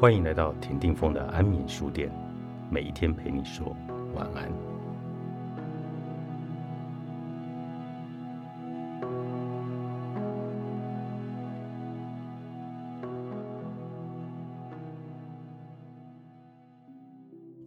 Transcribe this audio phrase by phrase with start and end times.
[0.00, 2.10] 欢迎来到田定峰的安眠书店，
[2.70, 3.76] 每一天陪你说
[4.14, 4.50] 晚安。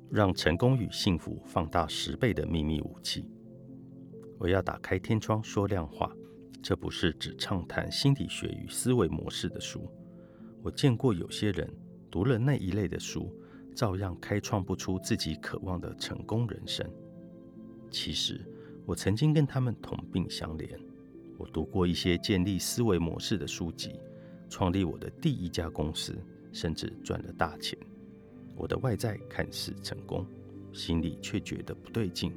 [0.09, 3.29] 让成功与幸福放大十倍的秘密武器。
[4.39, 6.11] 我要打开天窗说亮话，
[6.63, 9.87] 这不是只畅谈心理学与思维模式的书。
[10.63, 11.71] 我见过有些人。
[12.13, 13.33] 读了那一类的书，
[13.73, 16.87] 照样开创不出自己渴望的成功人生。
[17.89, 18.39] 其实，
[18.85, 20.69] 我曾经跟他们同病相怜。
[21.39, 23.99] 我读过一些建立思维模式的书籍，
[24.47, 26.15] 创立我的第一家公司，
[26.51, 27.75] 甚至赚了大钱。
[28.55, 30.23] 我的外在看似成功，
[30.71, 32.31] 心里却觉得不对劲。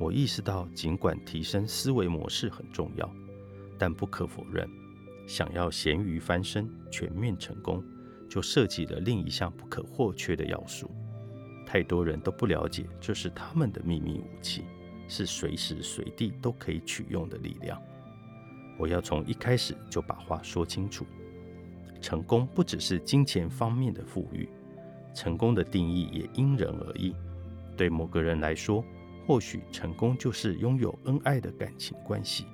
[0.00, 3.14] 我意识到，尽管提升思维模式很重要，
[3.78, 4.66] 但不可否认，
[5.26, 7.84] 想要咸鱼翻身、全面成功。
[8.34, 10.90] 就涉及了另一项不可或缺的要素。
[11.64, 14.64] 太多人都不了解，这是他们的秘密武器，
[15.06, 17.80] 是随时随地都可以取用的力量。
[18.76, 21.06] 我要从一开始就把话说清楚：
[22.00, 24.48] 成功不只是金钱方面的富裕，
[25.14, 27.14] 成功的定义也因人而异。
[27.76, 28.84] 对某个人来说，
[29.28, 32.46] 或许成功就是拥有恩爱的感情关系；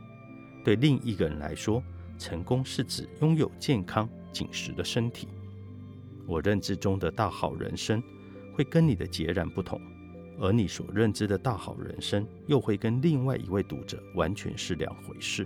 [0.63, 1.83] 对另一个人来说，
[2.19, 5.27] 成功是指拥有健康紧实的身体。
[6.31, 8.01] 我认知中的大好人生
[8.55, 9.81] 会跟你的截然不同，
[10.39, 15.45] 而你所认知的大好人生又会跟另外一位读者完全是两回事。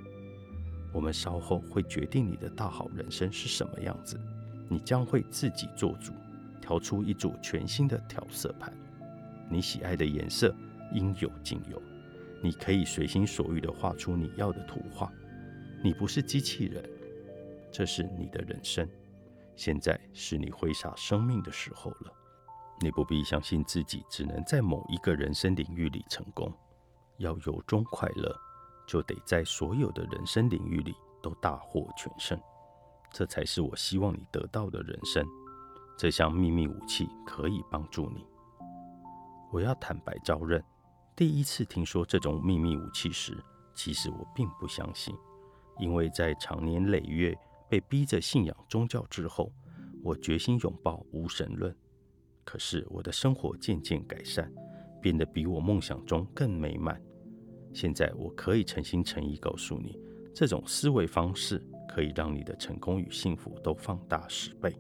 [0.93, 4.21] 我们稍后会决定你的大好人生是什么样子，
[4.69, 6.13] 你将会自己做主，
[6.61, 8.71] 调出一组全新的调色盘。
[9.49, 10.55] 你喜爱的颜色
[10.93, 11.81] 应有尽有，
[12.43, 15.11] 你可以随心所欲地画出你要的图画。
[15.83, 16.85] 你不是机器人，
[17.73, 18.87] 这是你的人生。
[19.57, 22.13] 现在是你挥洒生命的时候了。
[22.81, 26.53] 你不必相信自己只能在某一个人生领域里成功。
[27.19, 28.37] 要由衷快乐，
[28.87, 32.39] 就得在所有的人生领域里都大获全胜。
[33.13, 35.25] 这才是我希望你得到的人生。
[35.97, 38.27] 这项秘密武器可以帮助你。
[39.53, 40.63] 我要坦白招认，
[41.15, 43.41] 第一次听说这种秘密武器时，
[43.73, 45.17] 其实我并不相信，
[45.79, 47.39] 因为在长年累月。
[47.75, 49.53] 被逼着信仰宗教之后，
[50.01, 51.75] 我决心拥抱无神论。
[52.45, 54.49] 可是我的生活渐渐改善，
[55.03, 57.03] 变得比我梦想中更美满。
[57.73, 59.99] 现在我可以诚心诚意告诉你，
[60.33, 64.73] 这种思维方式可以让你的成功与幸福都放大十倍。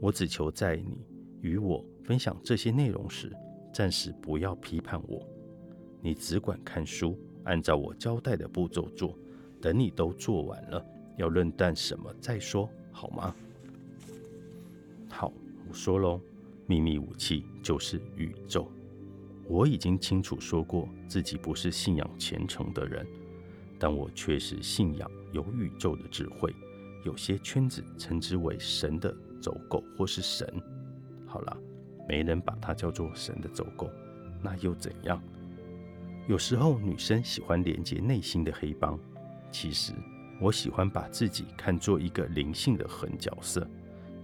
[0.00, 1.06] 我只求在你
[1.40, 3.32] 与我分享这些内容时，
[3.72, 5.24] 暂时不要批判我。
[6.02, 9.16] 你只管看书，按照我交代的步骤做。
[9.60, 10.84] 等你都做完了。
[11.18, 13.34] 要论断什么再说，好吗？
[15.10, 15.32] 好，
[15.68, 16.20] 我说喽，
[16.66, 18.70] 秘密武器就是宇宙。
[19.46, 23.06] 我已经清楚说过自己不是信仰虔诚的人，
[23.78, 26.54] 但我确实信仰有宇宙的智慧。
[27.04, 30.46] 有些圈子称之为神的走狗或是神。
[31.26, 31.56] 好了，
[32.08, 33.90] 没人把它叫做神的走狗，
[34.42, 35.22] 那又怎样？
[36.28, 38.98] 有时候女生喜欢连接内心的黑帮，
[39.50, 39.92] 其实。
[40.40, 43.68] 我喜欢把自己看作一个灵性的狠角色，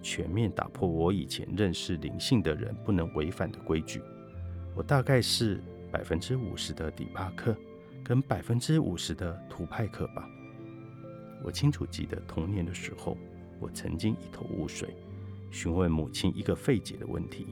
[0.00, 4.00] 全面打破我以前认识灵性的人不能违反的规矩。
[4.76, 5.60] 我大概是
[5.90, 7.56] 百分之五十的底帕克，
[8.04, 10.28] 跟百分之五十的图派克吧。
[11.42, 13.18] 我清楚记得童年的时候，
[13.58, 14.94] 我曾经一头雾水，
[15.50, 17.46] 询问母亲一个费解的问题：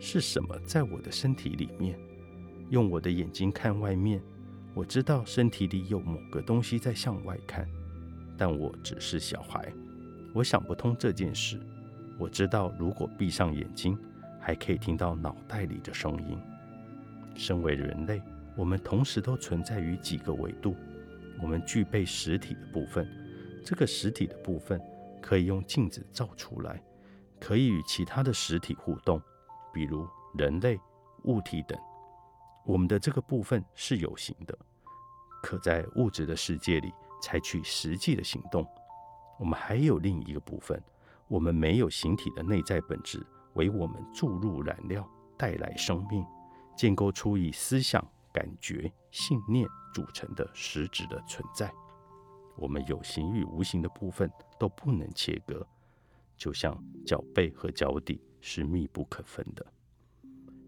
[0.00, 1.98] 是什么在我的身体里面？
[2.70, 4.22] 用我的眼睛看外面。
[4.74, 7.64] 我知道身体里有某个东西在向外看，
[8.36, 9.72] 但我只是小孩，
[10.32, 11.60] 我想不通这件事。
[12.18, 13.96] 我知道如果闭上眼睛，
[14.40, 16.36] 还可以听到脑袋里的声音。
[17.36, 18.20] 身为人类，
[18.56, 20.74] 我们同时都存在于几个维度。
[21.40, 23.08] 我们具备实体的部分，
[23.64, 24.80] 这个实体的部分
[25.22, 26.82] 可以用镜子照出来，
[27.40, 29.22] 可以与其他的实体互动，
[29.72, 30.04] 比如
[30.36, 30.78] 人类、
[31.24, 31.78] 物体等。
[32.64, 34.58] 我们的这个部分是有形的，
[35.42, 38.66] 可在物质的世界里采取实际的行动。
[39.38, 40.82] 我们还有另一个部分，
[41.28, 43.24] 我们没有形体的内在本质，
[43.54, 45.06] 为我们注入燃料，
[45.36, 46.24] 带来生命，
[46.76, 48.02] 建构出以思想、
[48.32, 51.72] 感觉、信念组成的实质的存在。
[52.56, 55.66] 我们有形与无形的部分都不能切割，
[56.36, 59.66] 就像脚背和脚底是密不可分的。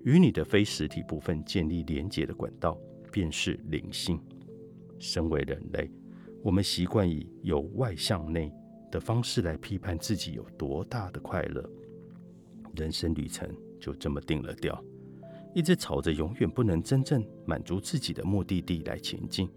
[0.06, 2.78] 与你的非实体部分建立连结的管道，
[3.10, 4.20] 便是灵性。
[5.00, 5.90] 身为人类，
[6.44, 8.52] 我们习惯以由外向内
[8.88, 11.68] 的方式来批判自己有多大的快乐。
[12.76, 14.80] 人生旅程就这么定了调，
[15.52, 19.48] 一直朝着永远不能真正满足自己的目的地来前进。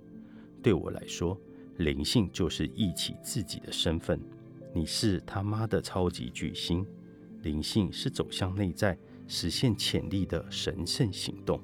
[0.63, 1.40] 对我来说，
[1.78, 4.19] 灵性就是忆起自己的身份。
[4.74, 6.84] 你是他妈的超级巨星，
[7.44, 8.98] 灵性是走向内在、
[9.30, 11.62] 实现潜力的神圣行动。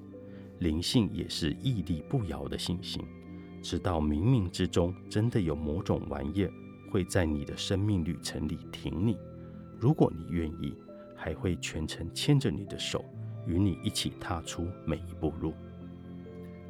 [0.59, 3.03] 灵性也是屹立不摇的信心，
[3.61, 6.47] 直到冥冥之中真的有某种玩意
[6.89, 9.17] 会在你的生命旅程里挺你。
[9.77, 10.73] 如果你愿意，
[11.13, 13.03] 还会全程牵着你的手，
[13.45, 15.53] 与你一起踏出每一步路。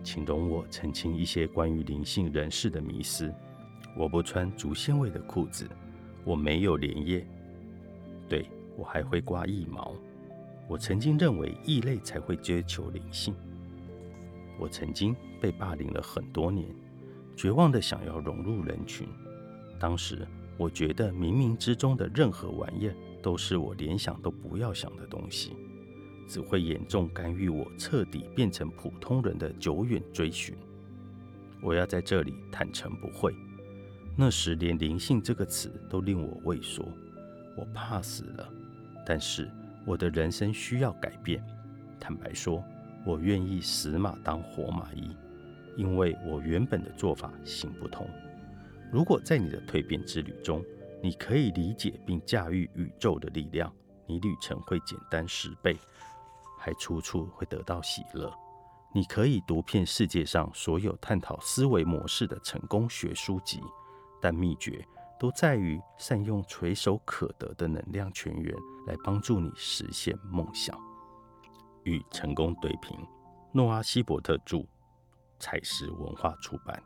[0.01, 3.31] 请容我澄清一些关于灵性人士的迷思：
[3.97, 5.69] 我不穿竹纤维的裤子，
[6.23, 7.27] 我没有莲叶，
[8.27, 9.93] 对我还会刮腋毛。
[10.67, 13.35] 我曾经认为异类才会追求灵性。
[14.57, 16.67] 我曾经被霸凌了很多年，
[17.35, 19.07] 绝望的想要融入人群。
[19.79, 20.27] 当时
[20.57, 22.89] 我觉得冥冥之中的任何玩意
[23.21, 25.55] 都是我连想都不要想的东西，
[26.27, 30.55] 只会严重干预我彻底变成普通人的久远追寻。
[31.61, 33.35] 我要在这里坦诚不讳，
[34.15, 36.87] 那时连灵性这个词都令我畏缩，
[37.57, 38.49] 我怕死了。
[39.05, 39.51] 但是
[39.85, 41.43] 我的人生需要改变，
[41.99, 42.63] 坦白说。
[43.07, 45.15] 我愿意死马当活马医，
[45.77, 48.09] 因为我原本的做法行不通。
[48.91, 50.65] 如果在你的蜕变之旅中，
[51.03, 53.71] 你可以理解并驾驭宇宙的力量，
[54.07, 55.77] 你旅程会简单十倍，
[56.57, 58.33] 还处处会得到喜乐。
[58.91, 63.61] 你可以读遍世界上所有探讨思维模式的成功学书籍，
[64.19, 64.83] 但秘诀
[65.19, 68.55] 都在于善用垂手可得的能量泉源
[68.87, 70.77] 来帮助你实现梦想。
[71.83, 72.97] 与成功对平，
[73.51, 74.65] 诺阿希伯特著，
[75.39, 76.81] 彩石文化出版。